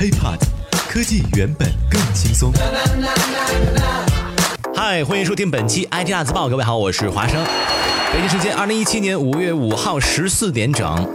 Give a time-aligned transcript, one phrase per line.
[0.00, 0.38] HiPod，
[0.88, 2.50] 科技原本更轻松。
[4.74, 7.38] 嗨，欢迎收听本期 IT 大字报，各位好，我是华生。
[8.10, 11.06] 北京时间二零一七年五月五号十四点整，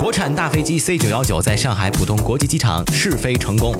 [0.00, 3.76] 国产大飞机 C 九幺九在上海浦东国际机场试飞成功，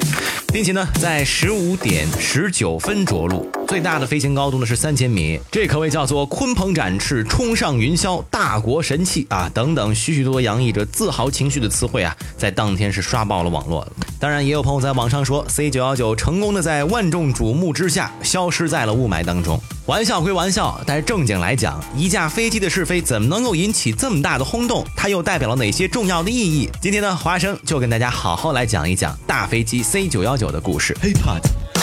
[0.53, 3.51] 并且呢，在十五点十九分着陆。
[3.67, 9.51] 最大的飞行高度呢是三千米，这可谓叫做鲲鹏展翅，冲上云霄，大国神器啊！
[9.55, 13.91] 等等，许许多多洋溢着自豪情绪的词汇啊，在当天是刷爆了网络。
[14.19, 19.59] 当然，也有朋友在网上说，C 九幺九成功的在万众瞩目之下消失在了雾霾当中。
[19.91, 24.87] 玩笑归玩笑，但是正经来讲，一架飞机的试飞怎么能够引起这么大的轰动？
[24.95, 26.71] 它又代表了哪些重要的意义？
[26.81, 30.97] 今天呢，华生就跟大家好好来讲一讲大飞机 C 九幺九的故事。
[31.03, 31.41] HiPod。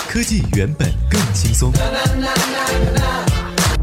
[0.07, 1.69] 科技原本更轻松。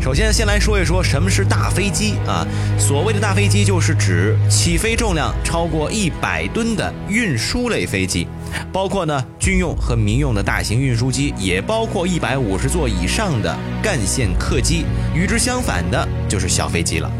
[0.05, 2.47] 首先，先来说一说什么是大飞机啊？
[2.79, 8.27] 所谓的大飞机，就是指起飞重量超过一百吨的运输类飞机，
[8.71, 14.85] 包括呢军用和民用的大型运输机，也包括一百五十座以上的干线客机。
[15.15, 17.11] 与之相反的，就是小飞机了。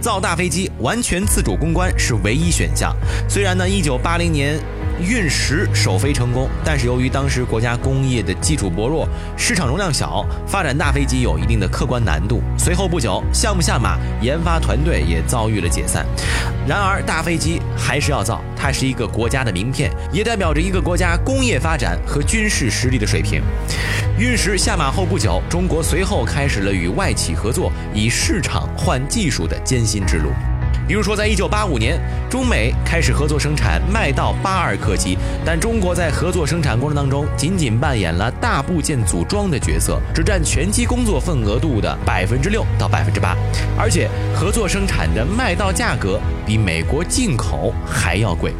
[0.00, 2.92] 造大飞机完全自主攻关是唯一选项。
[3.28, 4.58] 虽然呢，一九八零年。
[5.00, 12.42] 运十首飞成功，但是由于当时国家工业的基础薄弱，市场容量小，发展大飞机有一定的客观难度。
[12.58, 16.06] 随后不久，项目下马，研发团队也遭遇了解散。
[16.66, 23.42] 然而，大飞机还是要造，它是一个国家的名片，也代表着一个国家工业发展和军事实力的水平。
[24.18, 30.30] 运十下马后不久，中国随后开始了与外企合作，以市场换技术的艰辛之路。
[30.86, 43.36] 比如说，在一九八五年，中美开始合作生产麦道八二客机，但中国在合作生产过程当中，仅仅扮演了大部件组装的角色，只占全机工作份额度的百分之六到百分之八，
[43.76, 48.52] 而且合作生产的麦道价格比美国进口还要贵。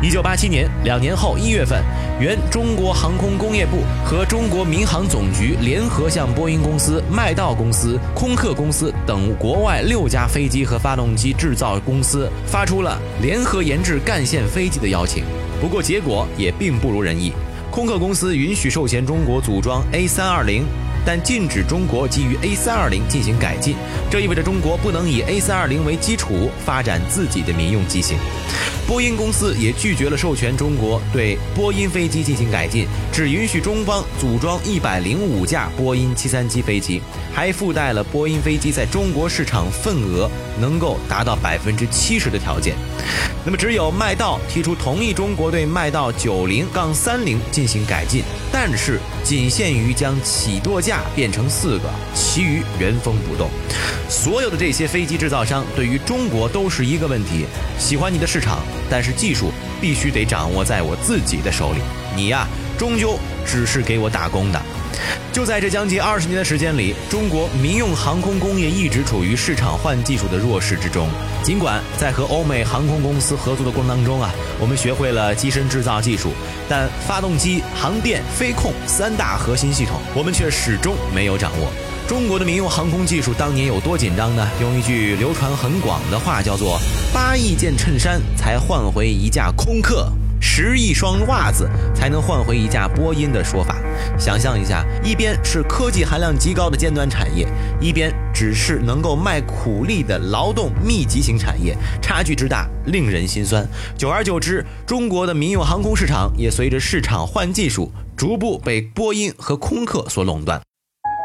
[0.00, 1.82] 一九八七年，两年后一月份，
[2.20, 15.24] 原中国航空工业部和中国民航总局联合向波音公司、麦道公司、空客公司等国外六家飞机和发动机制造公司发出了联合研制干线飞机的邀请。
[15.62, 17.32] 不过结果也并不如人意，
[17.70, 20.64] 空客公司允许授权中国组装 A320，。
[21.06, 23.76] 但禁止中国基于 A320 进行改进，
[24.10, 28.18] 这意味着中国不能以 A320 为基础发展自己的民用机型。
[28.88, 37.02] 波音公司也拒绝了授权中国对波音飞机进行改进，只允许中方组装105架波音737飞机，
[37.34, 42.74] 还附带了波音飞机在中国市场份额能够达到百分之七十的条件。
[43.44, 53.50] 那么，只有麦道提出同意中国对麦道90-30进行改进，但是仅限于将起落架变成四个，其余原封不动。
[54.08, 57.44] 所有的这些飞机制造商对于中国都是一个问题：
[57.78, 58.60] 喜欢你的市场，
[58.90, 61.78] 但是技术必须得掌握在我自己的手里。
[62.16, 62.46] 你呀，
[62.78, 64.60] 终究只是给我打工的。
[65.32, 71.08] 就在这将近二十年的时间里，中国民用航空工业一直处于市场换技术的弱势之中。
[71.44, 76.32] 尽管在和欧美航空公司合作的过程当中啊，我们学会了机身制造技术，
[76.68, 81.70] 但发动机、航电、飞控三大核心系统，我们却始终没有掌握。
[82.08, 84.48] 中国的民用航空技术当年有多紧张呢？
[84.62, 86.80] 用一句流传很广的话叫做
[87.12, 90.10] “八亿件衬衫才换回一架空客”。
[90.40, 93.76] 十亿双袜子才能换回一架波音的说法。
[94.18, 97.46] 想象一下，一边是科技含量极高的尖端产业，
[97.78, 103.68] 一边只是能够卖苦力的劳动密集型产业，差距之大令人心酸。
[103.98, 110.58] 久而久之，中国的民用航空市场也随着市场换技术，逐步被波音和空客所垄断。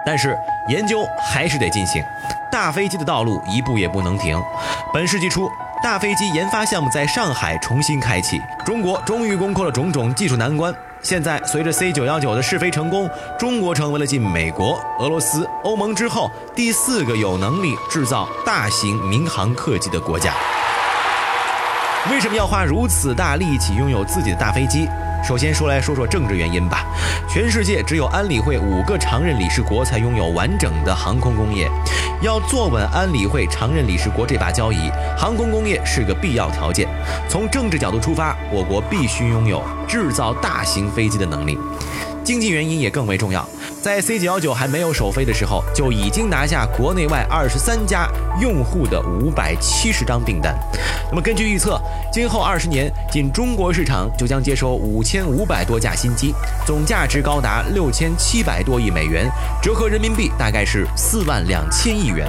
[0.05, 0.37] 但是
[0.69, 2.03] 研究还是得进行，
[2.51, 4.41] 大飞机的道路一步也不能停。
[4.93, 5.49] 本世纪初。
[5.83, 10.73] 大飞机研发项目在上海重新开启，中国终于攻克了种种技术难关。
[11.01, 20.33] 现在，随着 C 九幺九的试飞成功，中国成为了继美国、俄罗斯、欧盟之后第四个有能力制造大型民航客机的国家。
[22.09, 24.87] 为什么要花如此大力气拥有自己的大飞机？
[25.23, 26.85] 首先说来说说政治原因吧。
[27.29, 31.69] 全世界只有安理会五个常任理事国才拥有完整的航空工业。
[32.21, 36.87] 要坐稳安理会常任理事国这把交椅，航空工业是个必要条件。
[37.29, 41.57] 从政治角度出发，我国必须拥有制造大型飞机的能力。
[42.23, 43.47] 经济原因也更为重要。
[43.83, 48.09] 在 C 九幺九还没有首飞的时候，就已经拿下国内外二十三家
[48.39, 50.57] 用户的五百七十张订单。
[51.09, 51.77] 那么根据预测，
[52.09, 56.33] 今后二十年，仅中国市场就将接收五千五百多架新机，
[56.65, 59.29] 总价值高达六千七百多亿美元，
[59.61, 62.25] 折合人民币大概是四万两千亿元。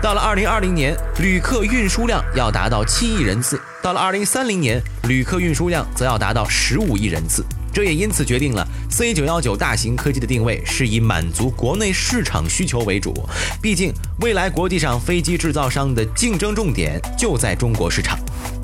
[0.00, 3.60] 到了二零二零年，旅客运输量要达到七亿人次。
[3.86, 7.46] 到了二零三零年，旅客运输量则要达到十五亿人次。
[7.72, 13.14] 这也因此决定了 C 九幺九大型客机的定位是以满足国内市场需求为主。
[13.62, 18.18] 毕竟，未来国际上飞机制造商的竞争重点就在中国市场。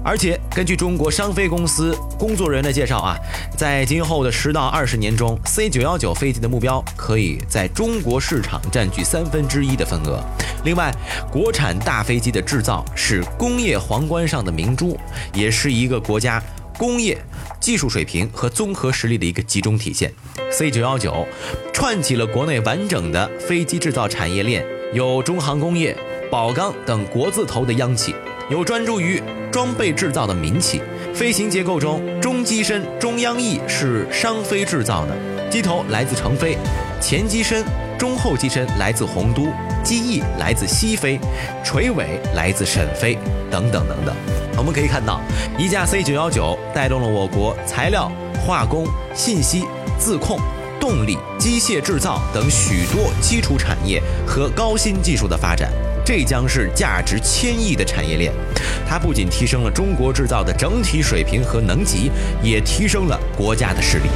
[0.04, 3.16] 而且，根据中国商飞公司工作人员的介绍啊，
[3.56, 10.20] 在今后的十到二十年中，C 九幺九飞机的目标可以在中国市场占据三分之一的份额。
[10.64, 10.92] 另外，
[11.30, 14.98] 国产大飞机的制造是工业皇冠上的明珠，
[15.34, 16.42] 也是一个国家
[16.76, 17.16] 工业。
[17.60, 20.12] 技术水平和综合实力的一个集中体现。
[20.50, 21.24] C 九幺九
[21.72, 25.96] 串起了国内完整的飞机制造产业链，有中航工业、
[26.28, 28.16] 宝钢等国字头的央企，
[28.52, 29.20] 有专注于
[29.50, 30.82] 装备制造的民企。
[31.14, 35.16] 飞行结构中，中机身中央翼是商飞制造的，
[35.50, 36.58] 机头来自成飞；
[37.00, 37.64] 前机身、
[37.98, 39.48] 中后机身来自洪都，
[39.82, 41.18] 机翼来自西飞，
[41.64, 43.16] 垂尾来自沈飞，
[43.50, 44.14] 等等等等。
[44.58, 45.18] 我们可以看到，
[45.56, 48.12] 一架 C 九幺九带动了我国材料、
[48.46, 49.64] 化工、信息、
[49.98, 50.38] 自控、
[50.82, 55.70] 动力、机械制造等许多基础产业和高新技术的发展。
[56.04, 58.32] 这将是价值千亿的产业链。
[58.84, 62.10] 它不仅提升了中国制造的整体水平和能级，
[62.42, 64.08] 也提升了国家的实力。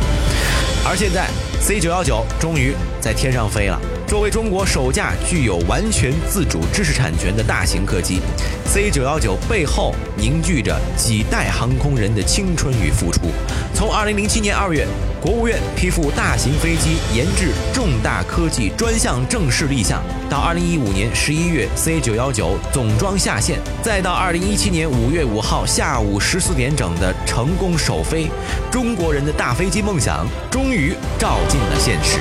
[0.85, 1.29] 而现在
[1.61, 3.81] ，C 九幺九终于在天上飞了。
[4.07, 8.21] 作为中国首架具有完全自主知识产权的大型客机
[8.65, 13.23] ，C 九幺九背后凝聚着几代航空人的青春与付出。
[13.75, 14.87] 从2007年2月，
[15.21, 20.01] 国务院批复大型飞机研制重大科技专项正式立项，
[20.31, 28.29] 到2015年11月，C 九幺九总装下线，再到2017年5月5号下午14点整的成功首飞，
[28.71, 32.21] 中国人的大飞机梦想终于照进了现实。